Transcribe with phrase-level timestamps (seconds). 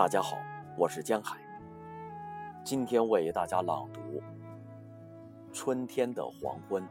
[0.00, 0.38] 大家好，
[0.78, 1.36] 我是江海。
[2.64, 4.00] 今天为大家朗读
[5.52, 6.82] 《春天的黄昏》，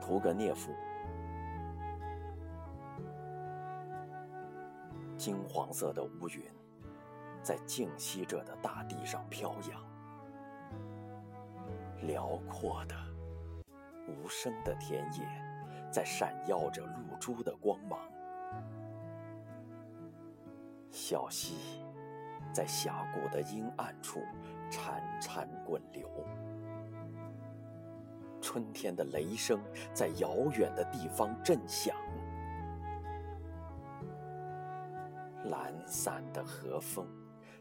[0.00, 0.72] 屠格涅夫。
[5.16, 6.42] 金黄色的乌云
[7.40, 9.80] 在静息着的大地上飘扬，
[12.04, 12.96] 辽阔的、
[14.08, 15.24] 无声的田野
[15.88, 18.00] 在闪耀着露珠的光芒。
[21.10, 21.56] 小溪
[22.52, 24.20] 在峡谷的阴暗处
[24.70, 26.08] 潺潺滚流，
[28.40, 29.60] 春天的雷声
[29.92, 31.96] 在遥远的地方震响，
[35.46, 37.04] 懒散的和风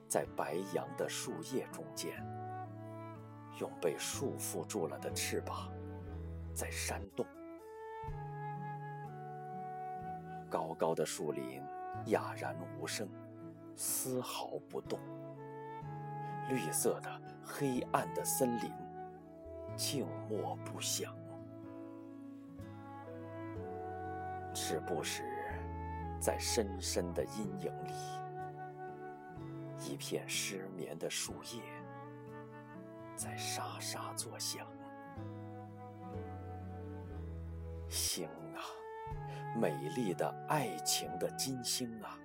[0.07, 2.23] 在白杨的树叶中间，
[3.59, 5.71] 用被束缚住了的翅膀
[6.53, 7.25] 在扇动，
[10.51, 11.63] 高高的树林。
[12.05, 13.09] 哑然无声，
[13.81, 14.99] 丝毫不动。
[16.49, 17.09] 绿色的、
[17.41, 18.73] 黑暗的森林，
[19.77, 21.15] 静默不响。
[24.53, 25.23] 时不时，
[26.19, 27.93] 在深深的阴影里，
[29.87, 31.61] 一片失眠的树叶
[33.15, 34.67] 在沙沙作响。
[37.87, 38.59] 星啊！
[39.57, 42.19] 美丽的爱情的金星啊，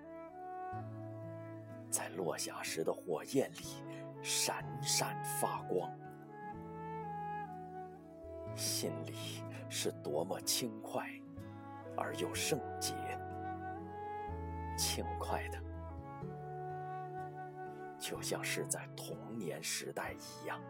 [1.95, 3.85] 在落下时的火焰里
[4.21, 5.89] 闪闪发光，
[8.57, 11.09] 心里是多么轻快
[11.97, 12.93] 而又圣洁，
[14.77, 15.59] 轻快的，
[17.97, 20.61] 就像是在童年时代一样。